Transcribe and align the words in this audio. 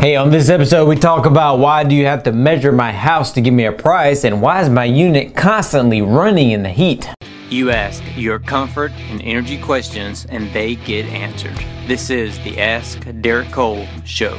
Hey, 0.00 0.14
on 0.14 0.30
this 0.30 0.48
episode, 0.48 0.86
we 0.86 0.94
talk 0.94 1.26
about 1.26 1.58
why 1.58 1.82
do 1.82 1.92
you 1.92 2.06
have 2.06 2.22
to 2.22 2.30
measure 2.30 2.70
my 2.70 2.92
house 2.92 3.32
to 3.32 3.40
give 3.40 3.52
me 3.52 3.64
a 3.64 3.72
price 3.72 4.22
and 4.22 4.40
why 4.40 4.62
is 4.62 4.68
my 4.68 4.84
unit 4.84 5.34
constantly 5.34 6.02
running 6.02 6.52
in 6.52 6.62
the 6.62 6.68
heat? 6.68 7.10
You 7.50 7.72
ask 7.72 8.00
your 8.14 8.38
comfort 8.38 8.92
and 9.10 9.20
energy 9.22 9.60
questions 9.60 10.24
and 10.30 10.52
they 10.52 10.76
get 10.76 11.06
answered. 11.06 11.56
This 11.88 12.10
is 12.10 12.38
the 12.44 12.60
Ask 12.60 13.08
Derek 13.22 13.50
Cole 13.50 13.88
Show. 14.04 14.36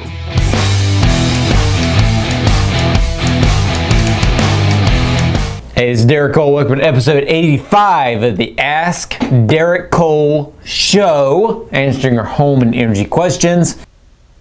Hey, 5.76 5.91
it's 5.91 6.05
Derek 6.05 6.36
Cole. 6.36 6.54
Welcome 6.54 6.80
to 6.80 6.86
episode 6.86 7.26
85 7.28 8.23
of 8.23 8.38
the 8.38 8.57
Ask 8.57 9.20
Derek 9.46 9.91
Cole 9.91 10.55
Show, 10.64 11.68
answering 11.73 12.14
your 12.14 12.23
home 12.23 12.61
and 12.61 12.73
energy 12.73 13.04
questions. 13.04 13.86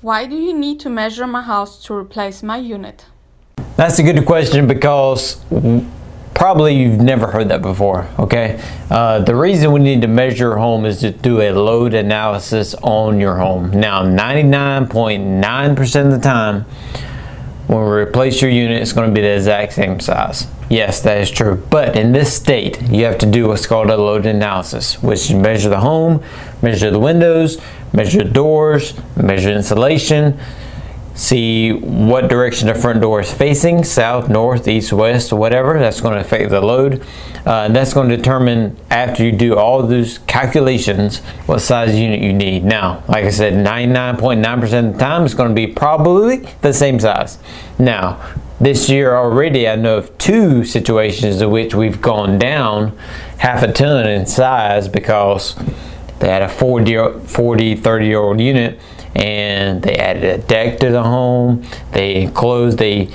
Why 0.01 0.27
do 0.27 0.37
you 0.37 0.57
need 0.57 0.79
to 0.80 0.88
measure 0.88 1.27
my 1.27 1.43
house 1.43 1.84
to 1.87 1.95
replace 1.95 2.41
my 2.41 2.56
unit? 2.56 3.06
That's 3.75 3.98
a 3.98 4.05
good 4.05 4.25
question 4.27 4.69
because 4.69 5.45
probably 6.34 6.77
you've 6.77 7.01
never 7.01 7.27
heard 7.27 7.48
that 7.48 7.62
before, 7.62 8.09
okay? 8.16 8.62
Uh, 8.91 9.19
the 9.19 9.34
reason 9.34 9.73
we 9.73 9.80
need 9.80 10.03
to 10.03 10.06
measure 10.06 10.51
your 10.51 10.56
home 10.56 10.84
is 10.84 11.01
to 11.01 11.11
do 11.11 11.41
a 11.41 11.51
load 11.51 11.95
analysis 11.95 12.77
on 12.77 13.19
your 13.19 13.39
home. 13.39 13.73
Now, 13.73 14.05
99.9% 14.05 16.05
of 16.05 16.12
the 16.12 16.20
time, 16.20 16.65
when 17.67 17.80
we 17.80 17.91
replace 17.91 18.41
your 18.41 18.53
unit, 18.53 18.80
it's 18.80 18.92
going 18.92 19.09
to 19.09 19.15
be 19.15 19.20
the 19.20 19.34
exact 19.34 19.73
same 19.73 19.98
size. 19.98 20.47
Yes, 20.70 21.01
that 21.03 21.19
is 21.19 21.30
true. 21.30 21.62
But 21.70 21.97
in 21.97 22.12
this 22.12 22.34
state, 22.34 22.80
you 22.83 23.05
have 23.05 23.19
to 23.19 23.27
do 23.27 23.48
what's 23.48 23.67
called 23.67 23.91
a 23.91 23.97
load 23.97 24.27
analysis, 24.27 25.03
which 25.03 25.30
is 25.30 25.34
measure 25.34 25.69
the 25.69 25.80
home, 25.80 26.23
measure 26.62 26.91
the 26.91 27.01
windows, 27.01 27.59
measure 27.92 28.25
doors, 28.25 28.94
measure 29.17 29.50
insulation, 29.50 30.39
see 31.19 31.72
what 31.72 32.28
direction 32.28 32.69
the 32.69 32.75
front 32.75 33.00
door 33.00 33.20
is 33.20 33.33
facing 33.33 33.83
south, 33.83 34.28
north, 34.28 34.69
east, 34.69 34.92
west, 34.92 35.33
whatever. 35.33 35.78
That's 35.78 36.00
going 36.00 36.14
to 36.14 36.20
affect 36.20 36.50
the 36.50 36.61
load. 36.61 37.03
Uh, 37.44 37.64
and 37.64 37.75
that's 37.75 37.92
going 37.92 38.09
to 38.09 38.16
determine 38.16 38.77
after 38.89 39.25
you 39.25 39.33
do 39.33 39.56
all 39.56 39.83
those 39.83 40.19
calculations 40.19 41.19
what 41.47 41.59
size 41.59 41.98
unit 41.98 42.20
you 42.20 42.33
need. 42.33 42.64
Now, 42.64 43.03
like 43.09 43.25
I 43.25 43.31
said, 43.31 43.55
99.9% 43.55 44.62
of 44.62 44.92
the 44.92 44.98
time 44.98 45.25
it's 45.25 45.34
going 45.34 45.48
to 45.48 45.55
be 45.55 45.66
probably 45.66 46.48
the 46.61 46.72
same 46.72 47.00
size. 47.00 47.39
Now, 47.81 48.22
this 48.61 48.89
year 48.89 49.16
already, 49.16 49.69
I 49.69 49.75
know 49.75 49.98
of 49.98 50.16
two 50.19 50.64
situations 50.64 51.41
in 51.41 51.50
which 51.50 51.75
we've 51.75 52.00
gone 52.00 52.39
down 52.39 52.97
half 53.39 53.62
a 53.62 53.72
ton 53.72 54.06
in 54.06 54.27
size 54.27 54.89
because 54.89 55.56
they 56.20 56.28
had 56.28 56.42
a 56.42 56.48
40, 56.48 57.27
40 57.27 57.77
30 57.77 58.06
year 58.06 58.19
old 58.19 58.41
unit 58.41 58.80
and 59.14 59.83
they 59.83 59.97
added 59.97 60.25
a 60.25 60.38
deck 60.38 60.78
to 60.80 60.91
the 60.91 61.02
home. 61.02 61.64
They 61.92 62.22
enclosed 62.22 62.80
a 62.83 63.08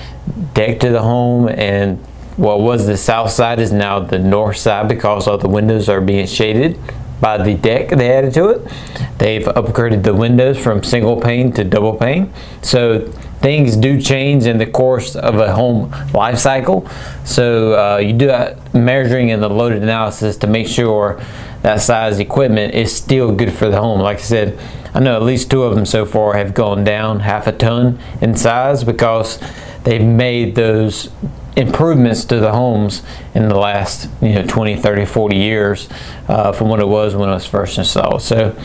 deck 0.54 0.80
to 0.82 0.90
the 0.90 1.02
home 1.02 1.50
and 1.50 1.98
what 2.38 2.62
was 2.62 2.88
the 2.88 2.98
south 2.98 3.30
side 3.30 3.60
is 3.60 3.72
now 3.72 4.00
the 4.00 4.20
north 4.20 4.58
side 4.58 4.88
because 4.88 5.28
all 5.28 5.38
the 5.38 5.48
windows 5.48 5.88
are 5.88 6.02
being 6.02 6.26
shaded 6.26 6.80
by 7.22 7.38
the 7.38 7.54
deck 7.54 7.90
they 7.90 8.12
added 8.12 8.34
to 8.34 8.50
it. 8.50 8.72
They've 9.18 9.46
upgraded 9.46 10.04
the 10.04 10.14
windows 10.14 10.58
from 10.58 10.84
single 10.84 11.22
pane 11.22 11.52
to 11.54 11.64
double 11.64 11.96
pane. 11.96 12.34
So 12.62 13.08
things 13.40 13.76
do 13.76 14.02
change 14.02 14.46
in 14.46 14.58
the 14.58 14.66
course 14.66 15.16
of 15.16 15.36
a 15.36 15.54
home 15.54 15.92
life 16.14 16.40
cycle. 16.40 16.90
So 17.24 17.74
uh, 17.80 17.98
you 17.98 18.14
do 18.14 18.32
measuring 18.74 19.30
in 19.30 19.42
the 19.42 19.50
loaded 19.50 19.84
analysis 19.84 20.38
to 20.38 20.48
make 20.48 20.68
sure 20.68 21.22
that 21.64 21.82
size 21.82 22.20
equipment 22.20 22.76
is 22.76 22.96
still 22.96 23.34
good 23.34 23.52
for 23.52 23.70
the 23.70 23.80
home. 23.82 24.00
Like 24.00 24.18
I 24.18 24.22
said, 24.22 24.60
I 24.94 25.00
know 25.00 25.16
at 25.16 25.24
least 25.24 25.50
two 25.50 25.64
of 25.64 25.76
them 25.76 25.86
so 25.86 26.06
far 26.06 26.36
have 26.36 26.54
gone 26.54 26.84
down 26.84 27.22
half 27.22 27.48
a 27.48 27.52
ton 27.52 28.00
in 28.22 28.36
size 28.36 28.84
because 28.84 29.40
they've 29.84 30.06
made 30.06 30.56
those 30.56 31.10
improvements 31.56 32.26
to 32.26 32.40
the 32.40 32.52
homes 32.52 33.04
in 33.36 33.48
the 33.48 33.56
last 33.56 34.10
you 34.24 34.34
know 34.34 34.44
20 34.44 34.76
30 34.76 35.06
40 35.06 35.36
years 35.36 35.88
uh, 36.28 36.52
from 36.52 36.68
what 36.68 36.80
it 36.80 36.88
was 36.88 37.16
when 37.16 37.30
it 37.30 37.34
was 37.34 37.46
first 37.46 37.78
installed 37.78 38.24
so 38.24 38.56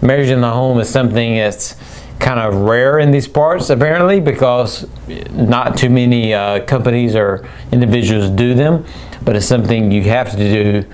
measuring 0.00 0.40
the 0.40 0.50
home 0.50 0.80
is 0.80 0.88
something 0.88 1.36
that's 1.36 1.76
kind 2.18 2.40
of 2.40 2.52
rare 2.52 2.98
in 2.98 3.12
these 3.12 3.28
parts 3.28 3.70
apparently 3.70 4.18
because 4.18 4.88
not 5.30 5.76
too 5.76 5.88
many 5.88 6.34
uh, 6.34 6.64
companies 6.64 7.14
or 7.14 7.48
individuals 7.70 8.28
do 8.30 8.54
them 8.54 8.84
but 9.24 9.36
it's 9.36 9.46
something 9.46 9.92
you 9.92 10.02
have 10.02 10.32
to 10.32 10.36
do 10.36 10.84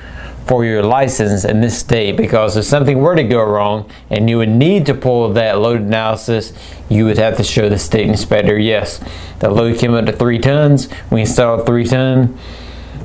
for 0.49 0.65
your 0.65 0.83
license 0.83 1.45
in 1.45 1.61
this 1.61 1.79
state 1.79 2.17
because 2.17 2.57
if 2.57 2.65
something 2.65 2.99
were 2.99 3.15
to 3.15 3.23
go 3.23 3.45
wrong 3.45 3.89
and 4.09 4.31
you 4.31 4.39
would 4.39 4.49
need 4.49 4.87
to 4.87 4.95
pull 4.95 5.31
that 5.35 5.59
load 5.59 5.83
analysis, 5.83 6.55
you 6.89 7.05
would 7.05 7.19
have 7.19 7.37
to 7.37 7.45
show 7.45 7.69
the 7.69 7.79
state 7.79 8.09
inspector, 8.09 8.59
yes, 8.59 8.99
the 9.41 9.51
load 9.51 9.79
came 9.79 9.93
up 9.93 10.07
to 10.07 10.13
three 10.13 10.39
tons, 10.39 10.89
we 11.11 11.21
installed 11.21 11.67
three 11.67 11.85
ton, 11.85 12.39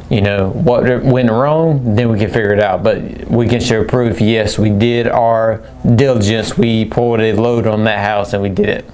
you 0.10 0.22
know, 0.22 0.52
what 0.52 1.04
went 1.04 1.30
wrong, 1.30 1.96
then 1.96 2.10
we 2.10 2.18
can 2.18 2.30
figure 2.30 2.54
it 2.54 2.60
out. 2.60 2.82
But 2.82 3.28
we 3.28 3.48
can 3.48 3.60
show 3.60 3.84
proof, 3.84 4.22
yes, 4.22 4.58
we 4.58 4.70
did 4.70 5.08
our 5.08 5.58
diligence, 5.96 6.58
we 6.58 6.86
pulled 6.86 7.20
a 7.20 7.34
load 7.34 7.68
on 7.68 7.84
that 7.84 8.00
house 8.00 8.32
and 8.34 8.42
we 8.42 8.50
did 8.50 8.70
it. 8.70 8.86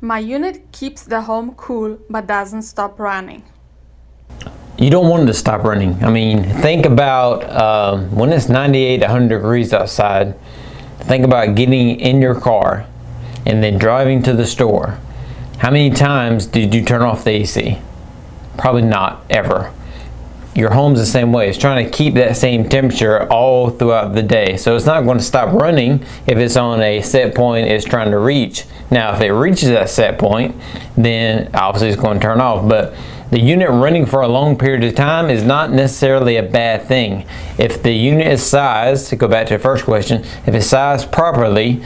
My 0.00 0.20
unit 0.20 0.70
keeps 0.70 1.02
the 1.02 1.22
home 1.22 1.54
cool 1.56 1.98
but 2.08 2.26
doesn't 2.26 2.62
stop 2.62 3.00
running 3.00 3.42
you 4.78 4.90
don't 4.90 5.08
want 5.08 5.24
it 5.24 5.26
to 5.26 5.34
stop 5.34 5.62
running. 5.62 6.02
I 6.02 6.10
mean, 6.10 6.44
think 6.44 6.84
about 6.84 7.48
um, 7.50 8.14
when 8.14 8.32
it's 8.32 8.48
98, 8.48 9.00
100 9.00 9.28
degrees 9.28 9.72
outside. 9.72 10.34
Think 11.00 11.24
about 11.24 11.54
getting 11.54 12.00
in 12.00 12.22
your 12.22 12.34
car 12.34 12.86
and 13.46 13.62
then 13.62 13.78
driving 13.78 14.22
to 14.22 14.32
the 14.32 14.46
store. 14.46 14.98
How 15.58 15.70
many 15.70 15.90
times 15.90 16.46
did 16.46 16.74
you 16.74 16.84
turn 16.84 17.02
off 17.02 17.24
the 17.24 17.30
AC? 17.30 17.78
Probably 18.56 18.82
not 18.82 19.24
ever. 19.30 19.72
Your 20.54 20.72
home's 20.72 20.98
the 20.98 21.06
same 21.06 21.32
way. 21.32 21.48
It's 21.48 21.58
trying 21.58 21.84
to 21.84 21.90
keep 21.90 22.14
that 22.14 22.36
same 22.36 22.68
temperature 22.68 23.30
all 23.30 23.70
throughout 23.70 24.14
the 24.14 24.22
day. 24.22 24.56
So 24.56 24.76
it's 24.76 24.86
not 24.86 25.04
going 25.04 25.18
to 25.18 25.24
stop 25.24 25.52
running 25.52 26.04
if 26.26 26.38
it's 26.38 26.56
on 26.56 26.80
a 26.80 27.02
set 27.02 27.34
point 27.34 27.68
it's 27.68 27.84
trying 27.84 28.12
to 28.12 28.18
reach. 28.18 28.64
Now, 28.90 29.14
if 29.14 29.20
it 29.20 29.32
reaches 29.32 29.68
that 29.70 29.88
set 29.88 30.18
point, 30.18 30.54
then 30.96 31.50
obviously 31.54 31.88
it's 31.88 32.00
going 32.00 32.20
to 32.20 32.22
turn 32.22 32.40
off. 32.40 32.68
But 32.68 32.94
the 33.34 33.40
unit 33.40 33.68
running 33.68 34.06
for 34.06 34.20
a 34.20 34.28
long 34.28 34.56
period 34.56 34.84
of 34.84 34.94
time 34.94 35.28
is 35.28 35.42
not 35.42 35.72
necessarily 35.72 36.36
a 36.36 36.42
bad 36.44 36.86
thing. 36.86 37.26
If 37.58 37.82
the 37.82 37.90
unit 37.90 38.28
is 38.28 38.46
sized, 38.46 39.08
to 39.08 39.16
go 39.16 39.26
back 39.26 39.48
to 39.48 39.54
the 39.54 39.58
first 39.58 39.82
question, 39.82 40.22
if 40.46 40.54
it's 40.54 40.66
sized 40.66 41.10
properly, 41.10 41.82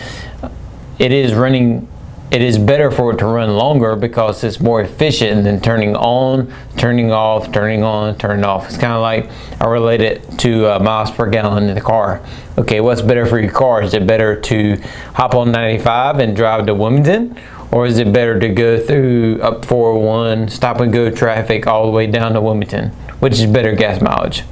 it 0.99 1.11
is 1.11 1.33
running 1.33 1.89
it 2.31 2.43
is 2.43 2.59
better 2.59 2.91
for 2.91 3.13
it 3.13 3.19
to 3.19 3.27
run 3.27 3.57
longer 3.57 3.97
because 3.97 4.45
it's 4.45 4.61
more 4.61 4.83
efficient 4.83 5.45
than 5.45 5.61
turning 5.61 5.97
on, 5.97 6.53
turning 6.77 7.11
off, 7.11 7.51
turning 7.53 7.83
on, 7.83 8.19
turning 8.19 8.45
off. 8.45 8.67
It's 8.67 8.77
kind 8.77 8.93
of 8.93 9.01
like 9.01 9.31
I 9.61 9.67
relate 9.67 10.03
it 10.03 10.39
to 10.41 10.75
uh, 10.75 10.79
miles 10.79 11.11
per 11.11 11.29
gallon 11.31 11.69
in 11.69 11.75
the 11.75 11.81
car. 11.81 12.23
Okay, 12.59 12.81
what's 12.81 13.01
better 13.01 13.25
for 13.25 13.41
your 13.41 13.51
car? 13.51 13.83
Is 13.83 13.95
it 13.95 14.07
better 14.07 14.39
to 14.41 14.77
hop 15.15 15.35
on 15.35 15.53
95 15.53 16.19
and 16.19 16.37
drive 16.37 16.67
to 16.67 16.75
Wilmington? 16.75 17.39
Or 17.71 17.87
is 17.87 17.99
it 17.99 18.13
better 18.13 18.39
to 18.39 18.49
go 18.49 18.79
through 18.79 19.41
up 19.43 19.65
401, 19.65 20.49
stop 20.49 20.81
and 20.81 20.93
go 20.93 21.11
traffic 21.11 21.67
all 21.67 21.87
the 21.87 21.93
way 21.93 22.07
down 22.07 22.33
to 22.35 22.41
Wilmington? 22.41 22.91
Which 23.21 23.35
is 23.35 23.47
better 23.47 23.75
gas 23.75 24.01
mileage? 24.01 24.43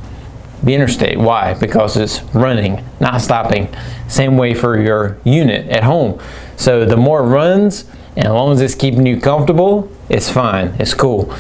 The 0.67 0.75
interstate. 0.75 1.19
Why? 1.19 1.55
Because 1.55 1.97
it's 1.97 2.23
running, 2.35 2.85
not 3.01 3.23
stopping. 3.23 3.75
Same 4.09 4.37
way 4.37 4.53
for 4.53 4.79
your 4.79 5.19
unit 5.25 5.69
at 5.71 5.85
home. 5.85 6.21
So 6.57 6.85
the 6.85 6.99
more 6.99 7.23
runs, 7.23 7.85
and 8.17 8.27
as 8.27 8.33
long 8.33 8.53
as 8.53 8.61
it's 8.61 8.75
keeping 8.75 9.07
you 9.07 9.21
comfortable, 9.21 9.91
it's 10.11 10.31
fine. 10.31 10.77
It's 10.79 10.93
cool. 10.93 11.33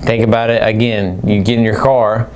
Think 0.00 0.22
about 0.24 0.50
it 0.50 0.62
again. 0.62 1.22
You 1.26 1.42
get 1.42 1.58
in 1.58 1.64
your 1.64 1.80
car. 1.80 2.28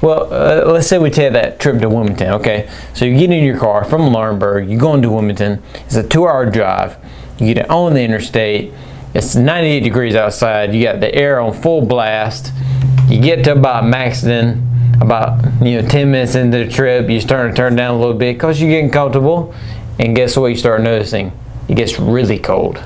Well, 0.00 0.32
uh, 0.32 0.72
let's 0.72 0.86
say 0.86 0.98
we 0.98 1.10
take 1.10 1.34
that 1.34 1.60
trip 1.60 1.80
to 1.82 1.88
Wilmington, 1.88 2.28
okay? 2.34 2.70
So 2.94 3.04
you 3.04 3.18
get 3.18 3.30
in 3.30 3.44
your 3.44 3.58
car 3.58 3.84
from 3.84 4.02
Laurinburg, 4.02 4.70
you 4.70 4.78
go 4.78 4.94
into 4.94 5.10
Wilmington. 5.10 5.62
It's 5.86 5.96
a 5.96 6.06
two-hour 6.06 6.50
drive 6.50 6.96
you 7.38 7.54
get 7.54 7.64
it 7.64 7.70
on 7.70 7.94
the 7.94 8.02
interstate. 8.02 8.72
It's 9.14 9.34
98 9.36 9.80
degrees 9.80 10.14
outside. 10.14 10.74
You 10.74 10.82
got 10.82 11.00
the 11.00 11.14
air 11.14 11.40
on 11.40 11.52
full 11.52 11.82
blast. 11.82 12.52
You 13.08 13.20
get 13.20 13.44
to 13.44 13.52
about 13.52 13.86
Maxton, 13.86 14.67
about 15.00 15.44
you 15.62 15.80
know 15.80 15.88
10 15.88 16.10
minutes 16.10 16.34
into 16.34 16.64
the 16.64 16.70
trip. 16.70 17.08
You 17.08 17.20
start 17.20 17.50
to 17.50 17.56
turn 17.56 17.76
down 17.76 17.94
a 17.94 17.98
little 17.98 18.14
bit 18.14 18.34
because 18.34 18.60
you're 18.60 18.70
getting 18.70 18.90
comfortable. 18.90 19.54
And 19.98 20.14
guess 20.14 20.36
what? 20.36 20.48
You 20.48 20.56
start 20.56 20.80
noticing 20.82 21.32
it 21.68 21.74
gets 21.74 21.98
really 21.98 22.38
cold. 22.38 22.82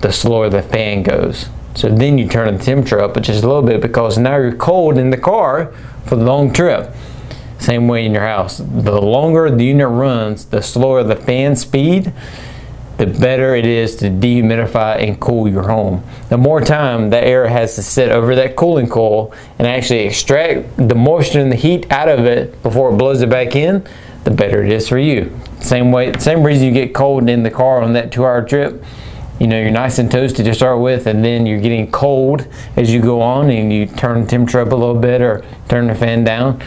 The 0.00 0.12
slower 0.12 0.48
the 0.48 0.62
fan 0.62 1.02
goes. 1.02 1.48
So 1.74 1.88
then 1.88 2.18
you 2.18 2.28
turn 2.28 2.56
the 2.56 2.62
temperature 2.62 3.00
up 3.00 3.20
just 3.22 3.42
a 3.42 3.46
little 3.46 3.62
bit 3.62 3.80
because 3.80 4.18
now 4.18 4.36
you're 4.36 4.54
cold 4.54 4.98
in 4.98 5.10
the 5.10 5.16
car 5.16 5.72
for 6.04 6.16
the 6.16 6.24
long 6.24 6.52
trip. 6.52 6.94
Same 7.58 7.86
way 7.86 8.04
in 8.04 8.12
your 8.12 8.22
house. 8.22 8.58
The 8.58 9.00
longer 9.00 9.50
the 9.50 9.64
unit 9.64 9.88
runs, 9.88 10.46
the 10.46 10.62
slower 10.62 11.02
the 11.02 11.16
fan 11.16 11.56
speed 11.56 12.12
the 13.02 13.18
better 13.18 13.56
it 13.56 13.66
is 13.66 13.96
to 13.96 14.04
dehumidify 14.04 15.02
and 15.02 15.18
cool 15.18 15.48
your 15.48 15.66
home. 15.66 16.04
The 16.28 16.38
more 16.38 16.60
time 16.60 17.10
that 17.10 17.24
air 17.24 17.48
has 17.48 17.74
to 17.74 17.82
sit 17.82 18.10
over 18.10 18.36
that 18.36 18.54
cooling 18.54 18.88
coil 18.88 19.34
and 19.58 19.66
actually 19.66 20.06
extract 20.06 20.76
the 20.76 20.94
moisture 20.94 21.40
and 21.40 21.50
the 21.50 21.56
heat 21.56 21.90
out 21.90 22.08
of 22.08 22.26
it 22.26 22.62
before 22.62 22.92
it 22.92 22.96
blows 22.98 23.20
it 23.20 23.28
back 23.28 23.56
in, 23.56 23.84
the 24.22 24.30
better 24.30 24.62
it 24.62 24.70
is 24.70 24.88
for 24.88 24.98
you. 24.98 25.36
Same 25.58 25.90
way, 25.90 26.12
same 26.20 26.44
reason 26.44 26.64
you 26.64 26.72
get 26.72 26.94
cold 26.94 27.28
in 27.28 27.42
the 27.42 27.50
car 27.50 27.82
on 27.82 27.92
that 27.94 28.12
two-hour 28.12 28.44
trip. 28.44 28.84
you 29.42 29.48
know, 29.48 29.60
you're 29.60 29.72
nice 29.72 29.98
and 29.98 30.08
toasty 30.08 30.44
to 30.44 30.54
start 30.54 30.80
with, 30.80 31.08
and 31.08 31.24
then 31.24 31.46
you're 31.46 31.60
getting 31.60 31.90
cold 31.90 32.46
as 32.76 32.92
you 32.94 33.02
go 33.02 33.20
on, 33.20 33.50
and 33.50 33.72
you 33.72 33.86
turn 33.86 34.22
the 34.22 34.28
temperature 34.28 34.60
up 34.60 34.70
a 34.70 34.76
little 34.76 34.94
bit 34.94 35.20
or 35.20 35.44
turn 35.68 35.88
the 35.88 35.94
fan 35.96 36.22
down. 36.22 36.62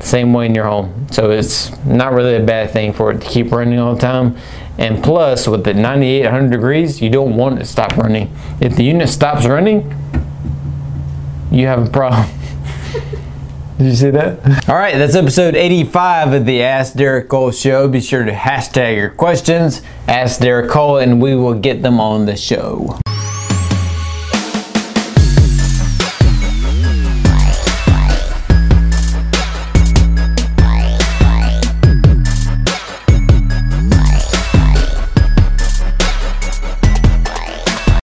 Same 0.00 0.32
way 0.32 0.46
in 0.46 0.54
your 0.54 0.64
home. 0.64 1.06
So 1.10 1.30
it's 1.30 1.76
not 1.84 2.14
really 2.14 2.36
a 2.36 2.42
bad 2.42 2.70
thing 2.70 2.94
for 2.94 3.10
it 3.10 3.20
to 3.20 3.26
keep 3.26 3.52
running 3.52 3.78
all 3.78 3.94
the 3.94 4.00
time. 4.00 4.38
And 4.78 5.02
plus, 5.02 5.48
with 5.48 5.64
the 5.64 5.74
9800 5.74 6.50
degrees, 6.50 7.00
you 7.00 7.10
don't 7.10 7.36
want 7.36 7.56
it 7.56 7.58
to 7.60 7.64
stop 7.64 7.96
running. 7.96 8.34
If 8.60 8.76
the 8.76 8.84
unit 8.84 9.08
stops 9.08 9.46
running, 9.46 9.90
you 11.50 11.66
have 11.66 11.86
a 11.86 11.90
problem. 11.90 12.28
Did 13.78 13.86
you 13.88 13.94
see 13.94 14.10
that? 14.10 14.68
All 14.68 14.76
right, 14.76 14.96
that's 14.96 15.14
episode 15.14 15.54
85 15.54 16.32
of 16.32 16.46
the 16.46 16.62
Ask 16.62 16.94
Derek 16.94 17.28
Cole 17.28 17.50
show. 17.50 17.88
Be 17.88 18.00
sure 18.00 18.24
to 18.24 18.32
hashtag 18.32 18.96
your 18.96 19.10
questions, 19.10 19.82
Ask 20.08 20.40
Derek 20.40 20.70
Cole, 20.70 20.98
and 20.98 21.20
we 21.20 21.34
will 21.34 21.54
get 21.54 21.82
them 21.82 22.00
on 22.00 22.24
the 22.24 22.36
show. 22.36 22.98